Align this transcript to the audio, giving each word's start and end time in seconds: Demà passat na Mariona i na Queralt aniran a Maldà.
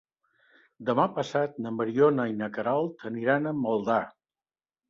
Demà 0.89 1.03
passat 1.17 1.59
na 1.65 1.73
Mariona 1.75 2.27
i 2.31 2.35
na 2.39 2.49
Queralt 2.57 3.07
aniran 3.11 3.47
a 3.47 3.55
Maldà. 3.63 4.03